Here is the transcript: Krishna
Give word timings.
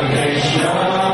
Krishna 0.00 1.13